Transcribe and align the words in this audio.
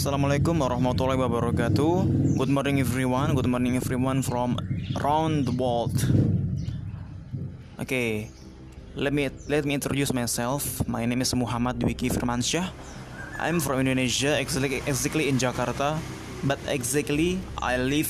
Assalamualaikum 0.00 0.64
warahmatullahi 0.64 1.20
wabarakatuh. 1.20 1.92
Good 2.40 2.48
morning 2.48 2.80
everyone. 2.80 3.36
Good 3.36 3.44
morning 3.44 3.76
everyone 3.76 4.24
from 4.24 4.56
around 4.96 5.44
the 5.44 5.52
world. 5.52 5.92
Okay, 7.76 8.32
let 8.96 9.12
me 9.12 9.28
let 9.52 9.68
me 9.68 9.76
introduce 9.76 10.08
myself. 10.16 10.80
My 10.88 11.04
name 11.04 11.20
is 11.20 11.36
Muhammad 11.36 11.84
Dwiki 11.84 12.08
Firmansyah. 12.08 12.72
I'm 13.44 13.60
from 13.60 13.84
Indonesia, 13.84 14.40
exactly 14.40 14.80
exactly 14.88 15.28
in 15.28 15.36
Jakarta, 15.36 16.00
but 16.48 16.56
exactly 16.64 17.36
I 17.60 17.76
live 17.76 18.08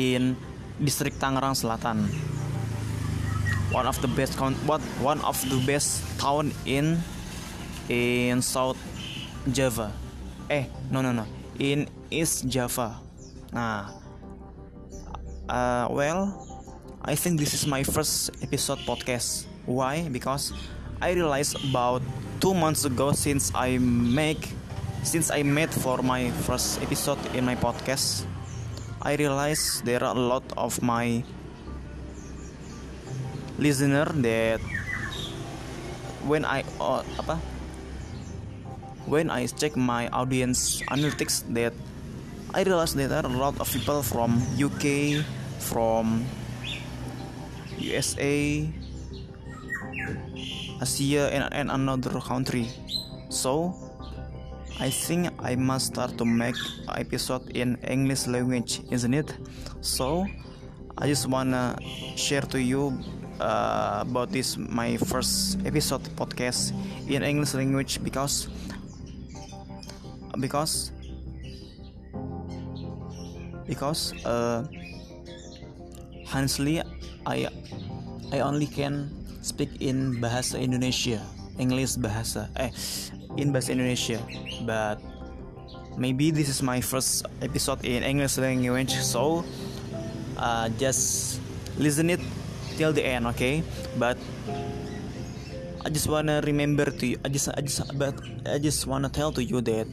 in 0.00 0.40
Distrik 0.80 1.20
Tangerang 1.20 1.52
Selatan. 1.52 2.08
One 3.76 3.84
of 3.84 4.00
the 4.00 4.08
best 4.08 4.40
what 4.64 4.80
one 5.04 5.20
of 5.20 5.36
the 5.52 5.60
best 5.68 6.00
town 6.16 6.48
in 6.64 6.96
in 7.92 8.40
South 8.40 8.80
Java. 9.52 9.92
Eh, 10.50 10.68
no 10.90 11.00
no 11.00 11.12
no, 11.12 11.24
in 11.58 11.88
East 12.10 12.44
Java. 12.48 13.00
Nah, 13.52 13.96
uh, 15.48 15.88
well, 15.88 16.36
I 17.00 17.14
think 17.14 17.40
this 17.40 17.54
is 17.54 17.66
my 17.66 17.82
first 17.82 18.28
episode 18.44 18.78
podcast. 18.84 19.46
Why? 19.64 20.04
Because 20.08 20.52
I 21.00 21.12
realized 21.16 21.56
about 21.64 22.02
two 22.40 22.52
months 22.52 22.84
ago 22.84 23.12
since 23.12 23.52
I 23.54 23.78
make 23.80 24.52
since 25.00 25.30
I 25.30 25.40
made 25.44 25.72
for 25.72 26.04
my 26.04 26.28
first 26.44 26.80
episode 26.84 27.20
in 27.32 27.44
my 27.44 27.56
podcast, 27.56 28.28
I 29.00 29.16
realized 29.16 29.84
there 29.84 30.04
are 30.04 30.16
a 30.16 30.18
lot 30.18 30.44
of 30.56 30.80
my 30.84 31.24
listener 33.56 34.04
that 34.20 34.60
when 36.28 36.44
I 36.44 36.64
uh, 36.80 37.04
apa 37.16 37.40
when 39.06 39.30
I 39.30 39.46
check 39.46 39.76
my 39.76 40.08
audience 40.08 40.80
analytics 40.88 41.44
that 41.54 41.72
I 42.54 42.62
realized 42.62 42.96
that 42.96 43.08
there 43.08 43.18
are 43.18 43.26
a 43.26 43.36
lot 43.36 43.60
of 43.60 43.70
people 43.70 44.02
from 44.02 44.40
UK, 44.56 45.24
from 45.58 46.24
USA, 47.78 48.68
Asia, 50.80 51.28
and, 51.32 51.52
and 51.52 51.70
another 51.70 52.20
country. 52.20 52.68
So 53.28 53.74
I 54.80 54.90
think 54.90 55.30
I 55.42 55.54
must 55.54 55.86
start 55.86 56.16
to 56.18 56.24
make 56.24 56.56
episode 56.94 57.50
in 57.50 57.76
English 57.86 58.26
language, 58.26 58.80
isn't 58.90 59.14
it? 59.14 59.34
So 59.80 60.26
I 60.96 61.08
just 61.08 61.26
wanna 61.26 61.76
share 62.16 62.42
to 62.54 62.62
you 62.62 62.98
uh, 63.40 63.98
about 64.06 64.30
this 64.30 64.56
my 64.56 64.96
first 64.96 65.58
episode 65.66 66.02
podcast 66.14 66.70
in 67.10 67.22
English 67.22 67.54
language 67.54 67.98
because 68.02 68.48
because 70.38 70.92
because 73.66 74.12
uh, 74.24 74.64
honestly 76.32 76.82
I 77.26 77.48
I 78.32 78.40
only 78.40 78.66
can 78.66 79.10
speak 79.40 79.80
in 79.80 80.20
bahasa 80.20 80.60
Indonesia 80.60 81.20
English 81.58 81.96
bahasa 82.00 82.50
eh 82.58 82.70
in 83.36 83.50
bahasa 83.50 83.74
Indonesia. 83.74 84.18
But 84.62 85.02
maybe 85.98 86.30
this 86.30 86.48
is 86.50 86.62
my 86.62 86.80
first 86.82 87.26
episode 87.42 87.82
in 87.86 88.02
English 88.02 88.38
language 88.38 88.94
so 88.98 89.46
uh, 90.38 90.66
just 90.78 91.38
listen 91.78 92.10
it 92.10 92.20
till 92.76 92.92
the 92.92 93.02
end 93.02 93.26
okay? 93.30 93.62
But 93.98 94.18
I 95.84 95.92
just 95.92 96.08
wanna 96.08 96.40
remember 96.48 96.88
to 96.88 97.04
you. 97.04 97.20
I 97.24 97.28
just, 97.28 97.52
I 97.52 97.60
just, 97.60 97.84
but 98.00 98.16
I 98.48 98.56
just 98.56 98.86
wanna 98.88 99.12
tell 99.12 99.32
to 99.36 99.44
you 99.44 99.60
that 99.68 99.84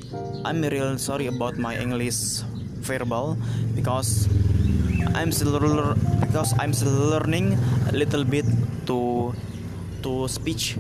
I'm 0.47 0.64
real 0.64 0.97
sorry 0.97 1.28
about 1.28 1.59
my 1.59 1.75
English 1.75 2.47
verbal 2.79 3.35
because 3.75 4.31
I'm 5.12 5.35
still 5.35 5.59
because 6.24 6.56
I'm 6.56 6.72
still 6.72 6.96
learning 6.96 7.59
a 7.90 7.91
little 7.91 8.24
bit 8.24 8.47
to 8.88 9.35
to 10.07 10.28
speech 10.31 10.80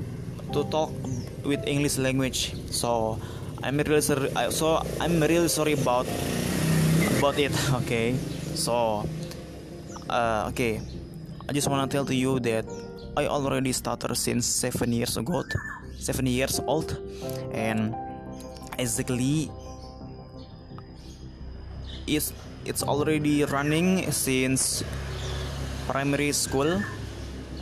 to 0.55 0.63
talk 0.71 0.95
with 1.43 1.59
English 1.67 1.99
language. 1.99 2.55
So 2.71 3.19
I'm 3.59 3.83
really 3.83 3.99
sorry. 3.99 4.31
So 4.55 4.79
I'm 5.03 5.19
really 5.19 5.51
sorry 5.51 5.75
about 5.75 6.07
about 7.19 7.35
it. 7.35 7.51
Okay. 7.83 8.15
So 8.55 9.03
uh, 10.07 10.47
okay. 10.55 10.79
I 11.49 11.53
just 11.53 11.67
wanna 11.67 11.87
tell 11.87 12.05
to 12.05 12.15
you 12.15 12.39
that 12.41 12.65
I 13.17 13.27
already 13.27 13.71
started 13.73 14.15
since 14.15 14.45
seven 14.45 14.93
years 14.93 15.17
ago, 15.17 15.43
seven 15.99 16.25
years 16.27 16.59
old, 16.63 16.95
and 17.51 17.95
basically 18.77 19.51
it's 22.07 22.33
it's 22.65 22.83
already 22.83 23.43
running 23.45 24.09
since 24.11 24.83
primary 25.87 26.31
school, 26.31 26.79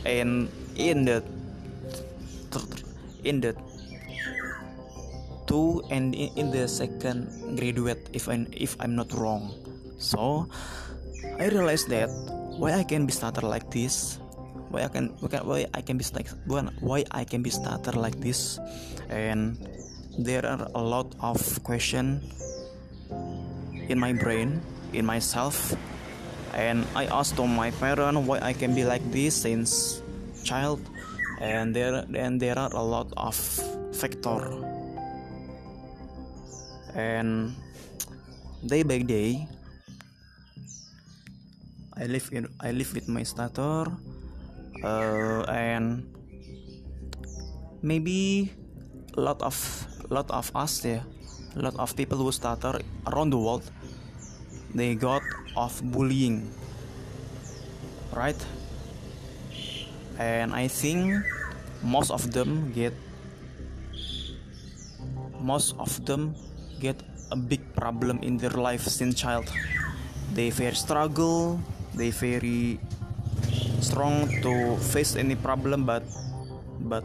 and 0.06 0.48
in 0.76 1.04
the 1.04 1.24
in 3.24 3.40
the 3.40 3.56
two 5.50 5.82
and 5.90 6.14
in 6.14 6.50
the 6.54 6.68
second 6.68 7.26
graduate 7.58 8.08
if 8.12 8.28
I 8.28 8.46
if 8.54 8.76
I'm 8.78 8.94
not 8.94 9.10
wrong. 9.18 9.50
So 9.98 10.46
I 11.36 11.50
realized 11.50 11.90
that 11.90 12.08
why 12.58 12.72
I 12.72 12.84
can 12.84 13.06
be 13.06 13.12
stutter 13.12 13.46
like 13.46 13.70
this? 13.70 14.18
Why 14.70 14.84
I 14.84 14.88
can 14.88 15.14
why 15.20 15.66
I 15.74 15.82
can 15.82 15.98
be 15.98 16.04
like 16.14 16.28
why 16.80 17.04
I 17.10 17.24
can 17.24 17.42
be 17.42 17.50
stutter 17.50 17.92
like 17.92 18.18
this? 18.20 18.58
And 19.08 19.58
there 20.18 20.44
are 20.46 20.68
a 20.74 20.82
lot 20.82 21.14
of 21.20 21.38
question 21.62 22.22
in 23.88 23.98
my 23.98 24.12
brain 24.12 24.60
in 24.92 25.06
myself. 25.06 25.74
And 26.54 26.86
I 26.94 27.06
asked 27.06 27.36
to 27.36 27.46
my 27.46 27.70
parent 27.70 28.26
why 28.26 28.40
I 28.42 28.52
can 28.52 28.74
be 28.74 28.84
like 28.84 29.02
this 29.10 29.34
since 29.34 30.02
child. 30.42 30.82
And 31.40 31.74
there 31.74 32.04
and 32.04 32.40
there 32.40 32.58
are 32.58 32.70
a 32.74 32.82
lot 32.82 33.08
of 33.16 33.34
factor. 33.94 34.42
And 36.94 37.54
day 38.66 38.82
by 38.82 38.98
day 39.00 39.48
I 42.00 42.08
live 42.08 42.32
in 42.32 42.48
I 42.56 42.72
live 42.72 42.96
with 42.96 43.12
my 43.12 43.20
starter 43.22 43.92
uh, 44.80 45.44
and 45.52 46.08
maybe 47.84 48.48
a 49.16 49.20
lot 49.20 49.44
of 49.44 49.54
lot 50.08 50.30
of 50.32 50.48
us 50.56 50.80
there 50.80 51.04
a 51.56 51.60
lot 51.60 51.76
of 51.76 51.92
people 51.94 52.16
who 52.16 52.32
started 52.32 52.80
around 53.06 53.30
the 53.30 53.38
world 53.38 53.68
they 54.72 54.96
got 54.96 55.20
of 55.56 55.76
bullying 55.92 56.48
right? 58.16 58.38
And 60.18 60.52
i 60.56 60.68
think 60.68 61.20
most 61.84 62.10
of 62.10 62.32
them 62.32 62.72
get 62.72 62.92
most 65.40 65.76
of 65.76 65.92
them 66.04 66.36
get 66.80 66.96
a 67.30 67.36
big 67.36 67.60
problem 67.74 68.18
in 68.22 68.36
their 68.36 68.50
life 68.50 68.84
since 68.84 69.14
child. 69.14 69.48
They 70.34 70.50
very 70.50 70.74
struggle 70.74 71.60
they 71.94 72.10
very 72.10 72.78
strong 73.80 74.28
to 74.42 74.76
face 74.92 75.16
any 75.16 75.34
problem 75.34 75.84
but 75.84 76.04
but 76.86 77.04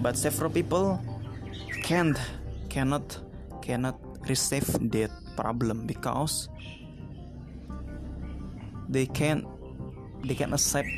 but 0.00 0.16
several 0.16 0.50
people 0.50 1.00
can't 1.82 2.18
cannot 2.68 3.18
cannot 3.62 3.98
receive 4.28 4.66
that 4.92 5.10
problem 5.36 5.86
because 5.86 6.48
they 8.88 9.06
can 9.06 9.46
they 10.24 10.34
can 10.34 10.52
accept 10.52 10.88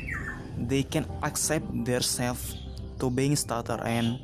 they 0.57 0.83
can 0.83 1.05
accept 1.23 1.65
themselves 1.85 2.57
to 2.99 3.09
being 3.09 3.35
starter 3.35 3.79
and 3.83 4.19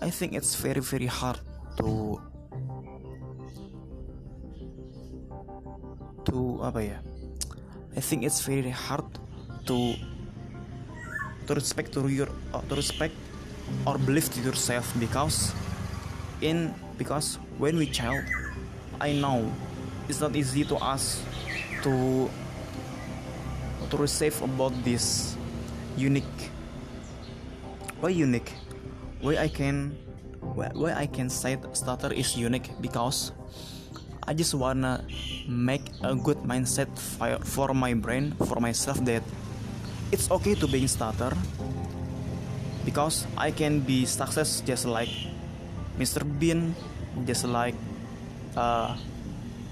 I 0.00 0.10
think 0.10 0.32
it's 0.32 0.54
very 0.56 0.80
very 0.80 1.06
hard 1.06 1.40
to 1.78 2.20
to 6.34 6.58
apa 6.66 6.80
ya 6.82 6.98
I 7.94 8.02
think 8.02 8.26
it's 8.26 8.42
very 8.42 8.74
hard 8.74 9.06
to 9.70 9.94
to 11.46 11.50
respect 11.54 11.94
to 11.94 12.10
your 12.10 12.26
uh, 12.50 12.58
to 12.66 12.74
respect 12.74 13.14
or 13.86 13.94
believe 14.02 14.26
to 14.34 14.42
yourself 14.42 14.90
because 14.98 15.54
in 16.42 16.74
because 16.98 17.38
when 17.62 17.78
we 17.78 17.86
child 17.86 18.26
I 18.98 19.14
know 19.14 19.46
it's 20.10 20.18
not 20.18 20.34
easy 20.34 20.66
to 20.66 20.76
us 20.82 21.22
to 21.86 22.26
to 23.88 23.94
receive 23.94 24.34
about 24.42 24.74
this 24.82 25.38
unique 25.94 26.50
why 28.04 28.10
unique? 28.10 28.52
Why 29.24 29.38
I 29.40 29.48
can 29.48 29.96
why, 30.44 30.68
why 30.76 30.92
I 30.92 31.06
can 31.06 31.30
say 31.30 31.56
starter 31.72 32.12
is 32.12 32.36
unique 32.36 32.68
because 32.84 33.32
I 34.26 34.32
just 34.32 34.54
wanna 34.54 35.04
make 35.46 35.84
a 36.00 36.16
good 36.16 36.40
mindset 36.48 36.88
for 37.44 37.74
my 37.76 37.92
brain, 37.92 38.32
for 38.48 38.56
myself 38.56 38.96
that 39.04 39.22
it's 40.12 40.30
okay 40.30 40.54
to 40.56 40.66
being 40.66 40.88
starter 40.88 41.36
because 42.84 43.26
I 43.36 43.50
can 43.50 43.80
be 43.80 44.06
success 44.06 44.64
just 44.64 44.88
like 44.88 45.12
Mr. 45.98 46.24
Bean, 46.24 46.74
just 47.28 47.44
like 47.44 47.74
uh, 48.56 48.96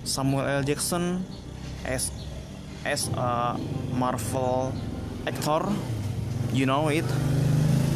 Samuel 0.04 0.44
L. 0.44 0.62
Jackson 0.62 1.24
as 1.84 2.12
as 2.84 3.08
a 3.14 3.56
Marvel 3.94 4.72
actor, 5.26 5.64
you 6.52 6.66
know 6.66 6.88
it. 6.88 7.08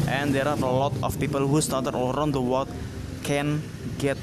And 0.07 0.33
there 0.33 0.47
are 0.47 0.55
a 0.55 0.71
lot 0.71 0.95
of 1.03 1.19
people 1.19 1.45
who 1.45 1.59
started 1.59 1.93
around 1.93 2.31
the 2.31 2.41
world 2.41 2.71
can 3.23 3.61
get 3.99 4.17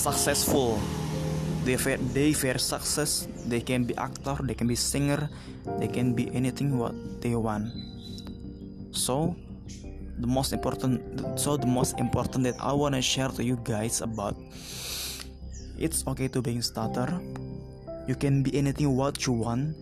successful. 0.00 0.80
They 1.64 1.76
they 2.16 2.32
very 2.32 2.58
success. 2.58 3.28
They 3.44 3.60
can 3.60 3.84
be 3.84 3.92
actor, 3.96 4.40
they 4.40 4.54
can 4.54 4.66
be 4.66 4.76
singer, 4.76 5.28
they 5.78 5.88
can 5.88 6.16
be 6.16 6.32
anything 6.32 6.78
what 6.80 6.96
they 7.20 7.36
want. 7.36 7.68
So 8.96 9.36
the 10.20 10.26
most 10.26 10.52
important 10.52 11.00
so 11.40 11.56
the 11.56 11.66
most 11.66 11.98
important 11.98 12.44
that 12.44 12.56
I 12.60 12.72
wanna 12.72 13.00
share 13.00 13.28
to 13.28 13.42
you 13.42 13.56
guys 13.64 14.00
about 14.00 14.36
it's 15.78 16.04
okay 16.06 16.28
to 16.28 16.42
being 16.42 16.60
starter 16.60 17.08
you 18.06 18.14
can 18.14 18.42
be 18.42 18.52
anything 18.56 18.96
what 18.96 19.24
you 19.24 19.32
want 19.32 19.76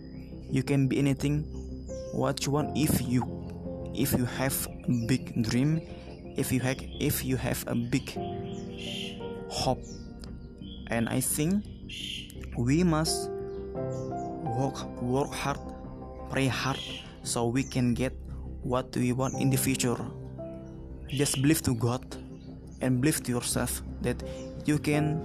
you 0.49 0.63
can 0.63 0.87
be 0.87 0.97
anything 0.97 1.43
what 2.15 2.45
you 2.45 2.53
want 2.53 2.71
if 2.77 3.01
you 3.03 3.27
if 3.93 4.13
you 4.13 4.23
have 4.23 4.55
a 4.87 4.91
big 5.07 5.43
dream 5.43 5.81
if 6.37 6.51
you 6.51 6.59
have 6.61 6.79
if 6.99 7.25
you 7.25 7.35
have 7.35 7.63
a 7.67 7.75
big 7.75 8.15
hope 9.51 9.83
and 10.89 11.09
I 11.09 11.19
think 11.19 11.63
we 12.57 12.83
must 12.83 13.29
work 14.57 14.77
work 15.01 15.31
hard 15.33 15.59
pray 16.29 16.47
hard 16.47 16.79
so 17.23 17.47
we 17.47 17.63
can 17.63 17.93
get 17.93 18.13
what 18.61 18.95
we 18.95 19.13
want 19.13 19.35
in 19.35 19.49
the 19.49 19.57
future. 19.57 19.97
Just 21.07 21.41
believe 21.41 21.61
to 21.63 21.73
god 21.73 22.05
and 22.81 23.01
believe 23.01 23.23
to 23.23 23.31
yourself 23.31 23.81
that 24.01 24.21
you 24.65 24.77
can 24.77 25.21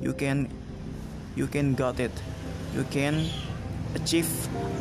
you 0.00 0.12
can 0.12 0.48
you 1.36 1.46
can 1.46 1.74
got 1.74 2.00
it. 2.00 2.12
You 2.74 2.84
can 2.90 3.28
achieve 3.94 4.28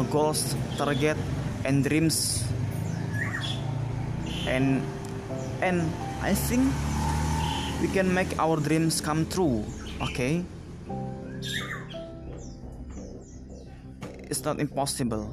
goals 0.10 0.56
target 0.78 1.18
and 1.66 1.84
dreams. 1.84 2.44
And 4.48 4.82
and 5.62 5.86
i 6.22 6.34
think 6.34 6.66
we 7.82 7.88
can 7.88 8.10
make 8.14 8.34
our 8.42 8.58
dreams 8.58 9.00
come 9.00 9.26
true 9.30 9.64
okay 10.02 10.44
it's 14.32 14.48
not 14.48 14.64
impossible. 14.64 15.28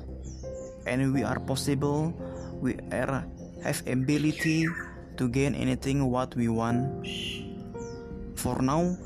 And 0.85 1.15
we 1.15 1.23
are 1.23 1.39
possible. 1.39 2.13
We 2.61 2.75
are 2.91 3.25
have 3.63 3.87
ability 3.87 4.67
to 5.17 5.29
gain 5.31 5.55
anything 5.55 6.11
what 6.11 6.35
we 6.35 6.51
want. 6.51 7.07
For 8.35 8.59
now 8.61 8.99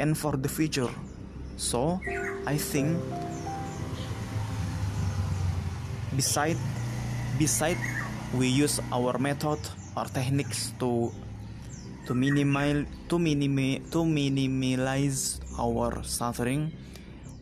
and 0.00 0.16
for 0.16 0.40
the 0.40 0.48
future. 0.48 0.90
So 1.60 2.00
i 2.44 2.58
think 2.58 2.98
beside 6.16 6.58
beside 7.38 7.78
we 8.34 8.48
use 8.48 8.80
our 8.92 9.16
method 9.16 9.56
or 9.96 10.04
techniques 10.12 10.74
to 10.82 11.08
to 12.06 12.14
minimize 12.14 12.86
to 13.08 13.18
minimize 13.18 13.80
to 13.90 14.04
minimize 14.04 15.40
our 15.58 16.02
suffering 16.02 16.72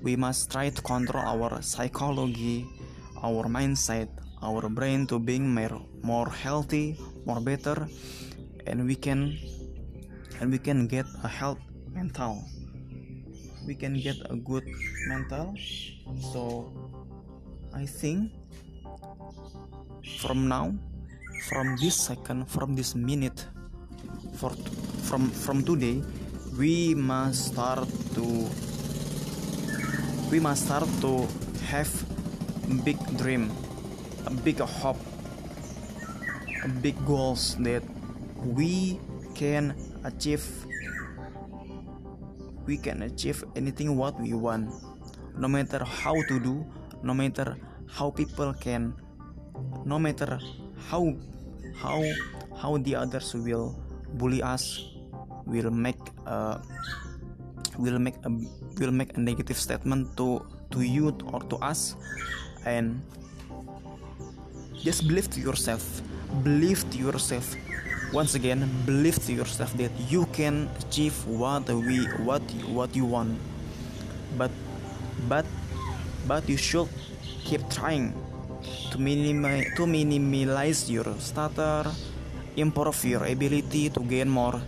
we 0.02 0.16
must 0.16 0.50
try 0.50 0.70
to 0.70 0.82
control 0.82 1.24
our 1.24 1.62
psychology 1.62 2.66
our 3.22 3.44
mindset 3.46 4.08
our 4.42 4.68
brain 4.68 5.06
to 5.06 5.18
being 5.18 5.46
more, 5.54 5.80
more 6.02 6.30
healthy 6.30 6.96
more 7.24 7.40
better 7.40 7.88
and 8.66 8.86
we 8.86 8.94
can 8.94 9.38
and 10.40 10.50
we 10.50 10.58
can 10.58 10.86
get 10.86 11.06
a 11.22 11.28
health 11.28 11.58
mental. 11.94 12.42
We 13.66 13.74
can 13.74 13.94
get 13.94 14.16
a 14.30 14.36
good 14.36 14.66
mental. 15.06 15.54
So 16.32 16.72
i 17.72 17.86
think 17.86 18.32
from 20.18 20.44
now 20.44 20.74
from 21.48 21.76
this 21.80 21.96
second 21.96 22.44
from 22.44 22.76
this 22.76 22.92
minute 22.94 23.48
for 24.34 24.50
from 25.02 25.30
from 25.30 25.64
today 25.64 26.02
we 26.58 26.94
must 26.94 27.52
start 27.52 27.88
to 28.14 28.24
we 30.30 30.40
must 30.40 30.64
start 30.64 30.88
to 31.00 31.28
have 31.68 31.88
big 32.84 32.96
dream 33.16 33.50
a 34.26 34.32
big 34.44 34.58
hope 34.60 35.00
a 36.64 36.68
big 36.80 36.96
goals 37.04 37.56
that 37.60 37.82
we 38.44 38.98
can 39.34 39.74
achieve 40.04 40.44
we 42.66 42.76
can 42.76 43.02
achieve 43.02 43.44
anything 43.56 43.96
what 43.96 44.18
we 44.20 44.32
want 44.32 44.70
no 45.36 45.48
matter 45.48 45.84
how 45.84 46.14
to 46.28 46.38
do 46.40 46.64
no 47.02 47.12
matter 47.14 47.56
how 47.88 48.10
people 48.10 48.54
can 48.54 48.94
no 49.84 49.98
matter 49.98 50.38
how 50.88 51.12
how 51.76 52.00
how 52.56 52.76
the 52.78 52.94
others 52.94 53.34
will 53.34 53.74
bully 54.14 54.42
us 54.42 54.92
will 55.46 55.70
make 55.70 56.00
a 56.26 56.60
will 57.78 57.98
make 57.98 58.16
a 58.24 58.30
will 58.78 58.92
make 58.92 59.16
a 59.16 59.20
negative 59.20 59.56
statement 59.56 60.16
to 60.16 60.44
to 60.70 60.80
you 60.82 61.16
or 61.32 61.40
to 61.48 61.56
us. 61.58 61.96
And 62.64 63.02
just 64.82 65.06
believe 65.08 65.30
to 65.30 65.40
yourself 65.40 65.82
believe 66.40 66.88
to 66.90 66.98
yourself. 66.98 67.56
Once 68.12 68.34
again 68.34 68.68
believe 68.84 69.16
to 69.24 69.32
yourself 69.32 69.72
that 69.76 69.92
you 70.08 70.24
can 70.32 70.68
achieve 70.80 71.16
what 71.26 71.68
we 71.68 72.04
what 72.24 72.42
what 72.68 72.94
you 72.96 73.04
want. 73.04 73.36
But 74.36 74.50
but 75.28 75.44
but 76.26 76.48
you 76.48 76.56
should 76.56 76.88
keep 77.44 77.60
trying 77.68 78.12
to 78.92 78.96
minimize 78.98 79.68
to 79.76 79.86
minimize 79.86 80.88
your 80.88 81.08
starter 81.20 81.88
improve 82.56 83.04
your 83.04 83.24
ability 83.24 83.90
to 83.90 84.00
gain 84.00 84.28
more 84.28 84.60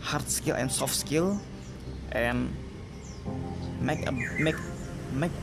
hard 0.00 0.28
skill 0.28 0.56
and 0.56 0.70
soft 0.70 0.94
skill 0.94 1.40
and 2.12 2.52
make 3.80 4.06
a 4.06 4.12
make 4.12 4.58
make 5.12 5.34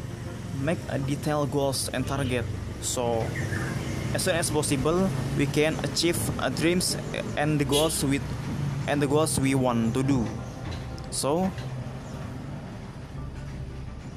make 0.62 0.80
a 0.90 0.98
detailed 1.00 1.52
goals 1.52 1.90
and 1.90 2.06
target. 2.08 2.46
So 2.82 3.26
as 4.14 4.24
soon 4.24 4.36
as 4.36 4.50
possible 4.52 5.10
we 5.38 5.46
can 5.46 5.76
achieve 5.84 6.18
our 6.40 6.50
dreams 6.50 6.98
and 7.38 7.60
the 7.60 7.66
goals 7.66 8.04
with 8.04 8.22
and 8.88 9.02
the 9.02 9.08
goals 9.08 9.40
we 9.40 9.56
want 9.56 9.94
to 9.96 10.04
do. 10.04 10.26
So 11.12 11.50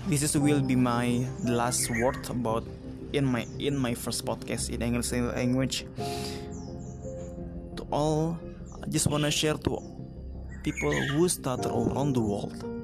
this 0.06 0.22
is 0.22 0.36
will 0.36 0.62
be 0.62 0.76
my 0.76 1.26
last 1.42 1.90
word 1.90 2.18
about 2.30 2.62
in 3.12 3.24
my 3.24 3.46
in 3.58 3.76
my 3.76 3.94
first 3.94 4.24
podcast 4.24 4.70
in 4.70 4.82
English 4.82 5.10
language 5.12 5.86
all 7.90 8.38
I 8.82 8.86
just 8.88 9.06
wanna 9.06 9.30
share 9.30 9.54
to 9.54 9.78
people 10.62 10.92
who 10.92 11.28
start 11.28 11.66
around 11.66 12.14
the 12.14 12.20
world 12.20 12.76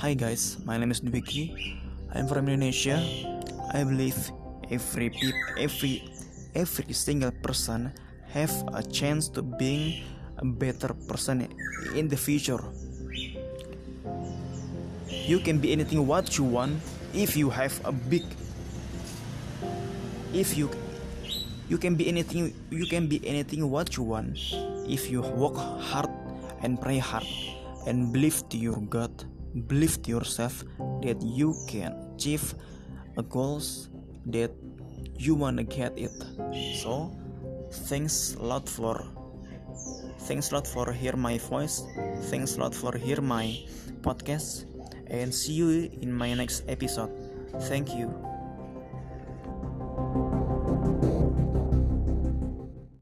Hi 0.00 0.14
guys, 0.14 0.56
my 0.64 0.78
name 0.78 0.90
is 0.92 1.04
Dwiki. 1.04 1.76
I'm 2.14 2.24
from 2.26 2.48
Indonesia. 2.48 3.04
I 3.68 3.84
believe 3.84 4.16
every 4.72 5.12
peop, 5.12 5.36
every 5.60 6.08
every 6.56 6.94
single 6.96 7.28
person 7.44 7.92
have 8.32 8.48
a 8.72 8.80
chance 8.80 9.28
to 9.36 9.42
being 9.44 10.00
a 10.40 10.44
better 10.46 10.96
person 11.04 11.44
in 11.92 12.08
the 12.08 12.16
future 12.16 12.64
you 15.28 15.38
can 15.38 15.60
be 15.60 15.70
anything 15.70 16.06
what 16.06 16.38
you 16.38 16.44
want 16.44 16.80
if 17.12 17.36
you 17.36 17.50
have 17.50 17.76
a 17.84 17.92
big 17.92 18.24
if 20.32 20.56
you 20.56 20.70
you 21.70 21.78
can 21.78 21.94
be 21.94 22.08
anything 22.08 22.52
you 22.70 22.84
can 22.86 23.06
be 23.06 23.22
anything 23.24 23.70
what 23.70 23.96
you 23.96 24.02
want. 24.02 24.36
If 24.90 25.08
you 25.08 25.22
work 25.22 25.54
hard 25.54 26.10
and 26.62 26.80
pray 26.82 26.98
hard 26.98 27.26
and 27.86 28.12
believe 28.12 28.42
to 28.50 28.58
your 28.58 28.82
god 28.90 29.14
believe 29.66 30.02
to 30.02 30.10
yourself 30.10 30.64
that 31.02 31.22
you 31.22 31.54
can 31.68 31.94
achieve 32.14 32.54
a 33.16 33.22
goals 33.22 33.88
that 34.26 34.50
you 35.16 35.36
wanna 35.36 35.62
get 35.62 35.96
it. 35.96 36.12
So 36.82 37.16
thanks 37.86 38.34
a 38.34 38.42
lot 38.42 38.68
for 38.68 39.06
thanks 40.26 40.50
a 40.50 40.54
lot 40.56 40.66
for 40.66 40.92
hear 40.92 41.14
my 41.16 41.38
voice 41.38 41.86
thanks 42.30 42.56
a 42.56 42.60
lot 42.60 42.74
for 42.74 42.96
hear 42.98 43.20
my 43.20 43.56
podcast 44.02 44.66
and 45.06 45.32
see 45.32 45.52
you 45.52 45.90
in 46.02 46.12
my 46.12 46.34
next 46.34 46.64
episode. 46.68 47.10
Thank 47.62 47.94
you 47.94 48.29